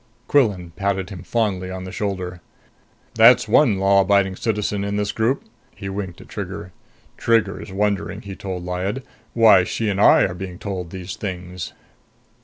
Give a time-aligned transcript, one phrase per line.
[0.27, 2.41] Quillan patted him fondly on the shoulder.
[3.13, 5.43] "That's one law abiding citizen in this group!"
[5.75, 6.71] He winked at Trigger.
[7.17, 9.03] "Trigger's wondering," he told Lyad,
[9.35, 11.73] "why she and I are being told these things."